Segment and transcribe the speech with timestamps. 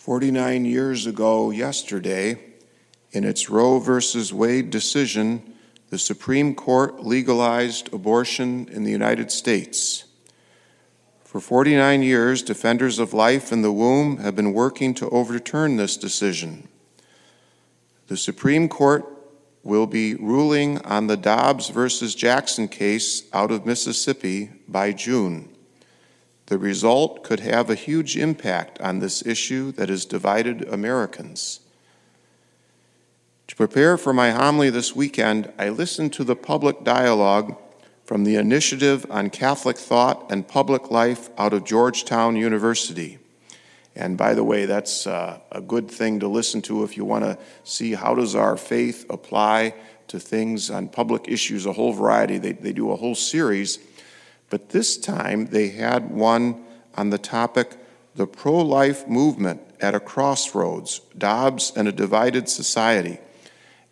[0.00, 2.38] 49 years ago, yesterday,
[3.12, 5.42] in its Roe versus Wade decision,
[5.90, 10.06] the Supreme Court legalized abortion in the United States.
[11.22, 15.98] For 49 years, defenders of life in the womb have been working to overturn this
[15.98, 16.66] decision.
[18.06, 19.04] The Supreme Court
[19.62, 25.54] will be ruling on the Dobbs versus Jackson case out of Mississippi by June.
[26.50, 31.60] The result could have a huge impact on this issue that has divided Americans.
[33.46, 37.56] To prepare for my homily this weekend, I listened to the public dialogue
[38.04, 43.20] from the Initiative on Catholic Thought and Public Life out of Georgetown University.
[43.94, 47.22] And by the way, that's uh, a good thing to listen to if you want
[47.22, 49.74] to see how does our faith apply
[50.08, 52.38] to things on public issues, a whole variety.
[52.38, 53.78] They, they do a whole series.
[54.50, 56.64] But this time they had one
[56.94, 57.76] on the topic
[58.14, 63.18] the pro life movement at a crossroads, Dobbs and a divided society.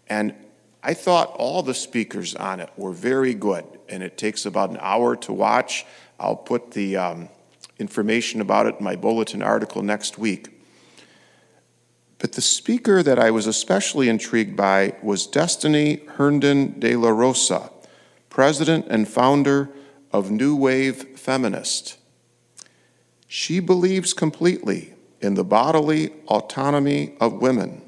[0.09, 0.35] And
[0.83, 4.79] I thought all the speakers on it were very good, and it takes about an
[4.81, 5.87] hour to watch.
[6.21, 7.29] I'll put the um,
[7.79, 10.51] information about it in my bulletin article next week.
[12.19, 17.71] But the speaker that I was especially intrigued by was Destiny Herndon de la Rosa,
[18.29, 19.71] president and founder
[20.13, 21.97] of New Wave Feminist.
[23.27, 27.83] She believes completely in the bodily autonomy of women,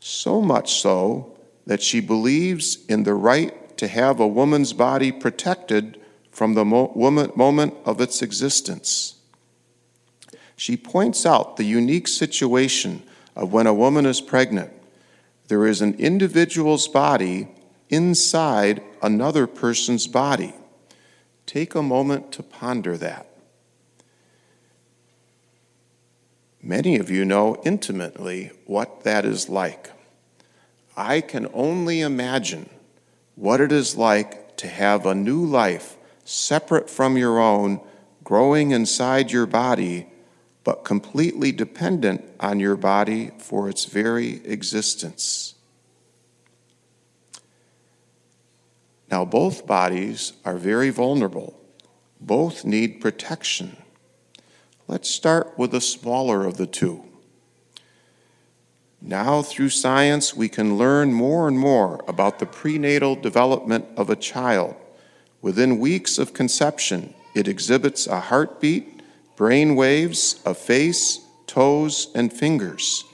[0.00, 5.98] so much so that she believes in the right to have a woman's body protected
[6.30, 6.92] from the mo-
[7.36, 9.14] moment of its existence.
[10.56, 13.02] She points out the unique situation
[13.34, 14.72] of when a woman is pregnant.
[15.48, 17.48] There is an individual's body
[17.88, 20.54] inside another person's body.
[21.46, 23.26] Take a moment to ponder that.
[26.62, 29.90] Many of you know intimately what that is like.
[30.96, 32.70] I can only imagine
[33.34, 37.80] what it is like to have a new life separate from your own,
[38.22, 40.06] growing inside your body,
[40.62, 45.53] but completely dependent on your body for its very existence.
[49.14, 51.54] Now, both bodies are very vulnerable,
[52.20, 53.76] both need protection.
[54.88, 57.04] Let's start with the smaller of the two.
[59.00, 64.16] Now, through science, we can learn more and more about the prenatal development of a
[64.16, 64.74] child.
[65.40, 69.00] Within weeks of conception, it exhibits a heartbeat,
[69.36, 73.04] brain waves, a face, toes, and fingers.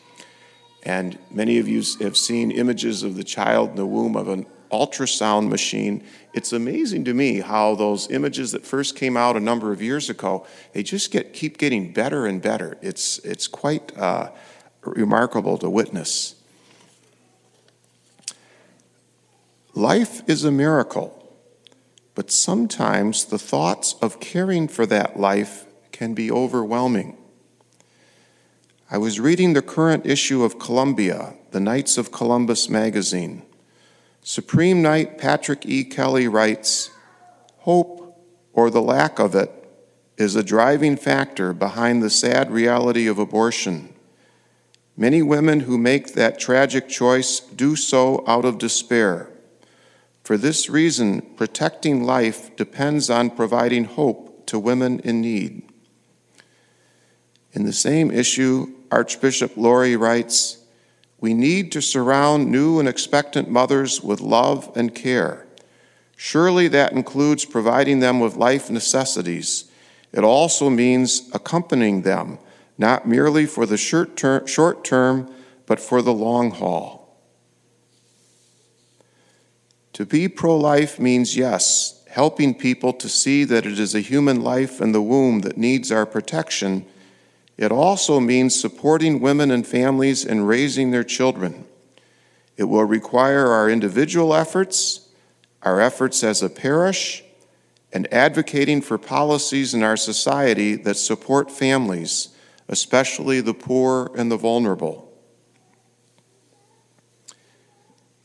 [0.82, 4.46] And many of you have seen images of the child in the womb of an
[4.70, 6.02] ultrasound machine.
[6.32, 10.08] It's amazing to me how those images that first came out a number of years
[10.08, 12.78] ago, they just get keep getting better and better.
[12.82, 14.30] It's it's quite uh,
[14.82, 16.36] remarkable to witness.
[19.74, 21.36] Life is a miracle,
[22.14, 27.16] but sometimes the thoughts of caring for that life can be overwhelming.
[28.90, 33.42] I was reading the current issue of Columbia, the Knights of Columbus magazine.
[34.22, 35.84] Supreme Knight Patrick E.
[35.84, 36.90] Kelly writes
[37.58, 38.22] Hope,
[38.52, 39.50] or the lack of it,
[40.16, 43.94] is a driving factor behind the sad reality of abortion.
[44.96, 49.30] Many women who make that tragic choice do so out of despair.
[50.22, 55.62] For this reason, protecting life depends on providing hope to women in need.
[57.52, 60.59] In the same issue, Archbishop Lori writes
[61.20, 65.46] We need to surround new and expectant mothers with love and care.
[66.16, 69.70] Surely that includes providing them with life necessities.
[70.12, 72.38] It also means accompanying them
[72.80, 75.30] not merely for the short term, short term
[75.66, 77.00] but for the long haul.
[79.92, 84.42] To be pro life means, yes, helping people to see that it is a human
[84.42, 86.86] life in the womb that needs our protection.
[87.60, 91.66] It also means supporting women and families in raising their children.
[92.56, 95.08] It will require our individual efforts,
[95.62, 97.22] our efforts as a parish,
[97.92, 102.30] and advocating for policies in our society that support families
[102.70, 105.12] especially the poor and the vulnerable.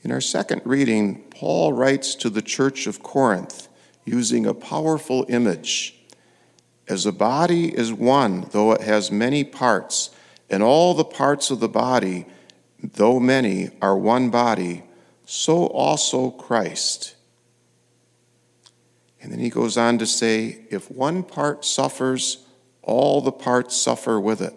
[0.04, 3.68] In our second reading, Paul writes to the church of Corinth
[4.06, 6.05] using a powerful image.
[6.95, 10.12] As a body is one, though it has many parts,
[10.50, 12.25] and all the parts of the body,
[12.81, 14.81] though many, are one body,
[15.25, 17.15] so also Christ.
[19.21, 22.45] And then he goes on to say, if one part suffers,
[22.81, 24.53] all the parts suffer with it.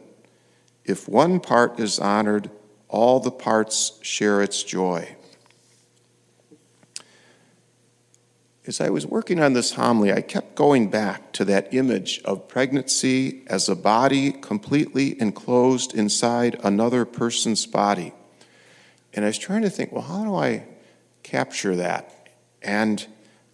[0.85, 2.51] If one part is honored,
[2.87, 5.17] all the parts share its joy.
[8.69, 12.49] As I was working on this homily, I kept going back to that image of
[12.49, 18.13] pregnancy as a body completely enclosed inside another person's body.
[19.15, 20.67] And I was trying to think, well, how do I
[21.23, 22.29] capture that?
[22.61, 23.07] And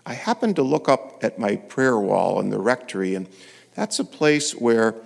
[0.05, 3.29] I happened to look up at my prayer wall in the rectory, and
[3.77, 4.97] that's a place where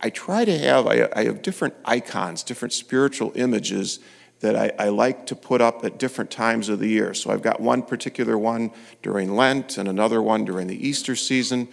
[0.00, 3.98] I try to have, I, have different icons, different spiritual images
[4.42, 7.14] that I, I, like to put up at different times of the year.
[7.14, 11.68] So I've got one particular one during Lent and another one during the Easter season.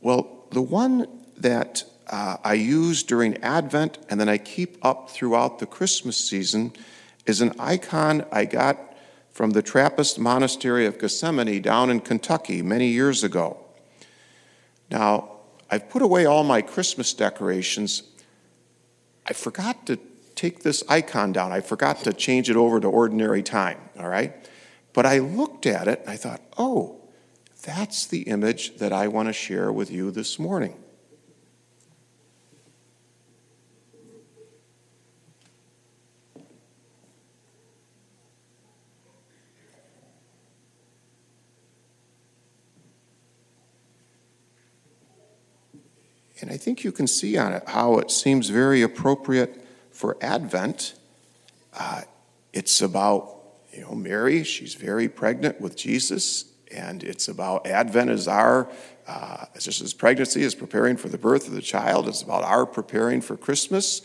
[0.00, 1.06] Well, the one
[1.36, 6.72] that uh, I use during Advent and then I keep up throughout the Christmas season
[7.24, 8.96] is an icon I got
[9.30, 13.58] from the Trappist monastery of Gethsemani down in Kentucky many years ago.
[14.90, 15.36] Now,
[15.70, 18.02] I've put away all my Christmas decorations.
[19.24, 20.00] I forgot to
[20.38, 21.50] take this icon down.
[21.50, 24.48] I forgot to change it over to ordinary time, all right?
[24.92, 27.00] But I looked at it and I thought, oh,
[27.64, 30.76] that's the image that I want to share with you this morning.
[46.40, 49.64] And I think you can see on it how it seems very appropriate
[49.98, 50.94] for Advent,
[51.76, 52.02] uh,
[52.52, 53.34] it's about,
[53.72, 58.70] you know, Mary, she's very pregnant with Jesus, and it's about Advent as our,
[59.08, 62.64] uh, just as pregnancy is preparing for the birth of the child, it's about our
[62.64, 64.02] preparing for Christmas.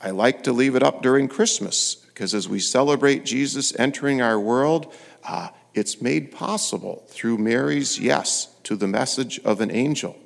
[0.00, 4.38] I like to leave it up during Christmas because as we celebrate Jesus entering our
[4.38, 4.94] world,
[5.24, 10.16] uh, it's made possible through Mary's yes to the message of an angel.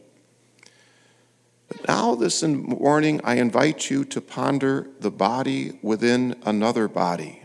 [1.70, 7.44] But now, this morning, I invite you to ponder the body within another body.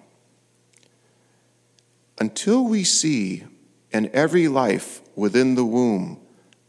[2.19, 3.43] Until we see
[3.91, 6.19] in every life within the womb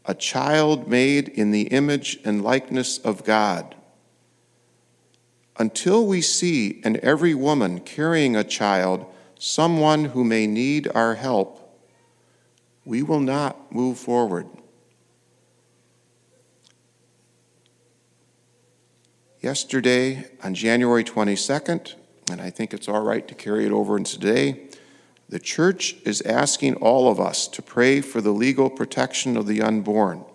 [0.05, 3.73] a child made in the image and likeness of God,
[5.57, 9.03] until we see in every woman carrying a child
[9.39, 11.81] someone who may need our help,
[12.85, 14.47] we will not move forward.
[19.47, 21.93] Yesterday, on January 22nd,
[22.29, 24.67] and I think it's all right to carry it over into today,
[25.29, 29.61] the church is asking all of us to pray for the legal protection of the
[29.61, 30.25] unborn.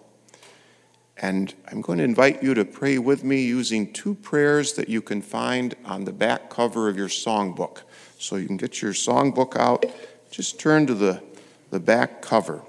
[1.19, 5.03] And I'm going to invite you to pray with me using two prayers that you
[5.03, 7.83] can find on the back cover of your songbook.
[8.19, 9.85] So you can get your songbook out,
[10.31, 11.23] just turn to the,
[11.69, 12.63] the back cover.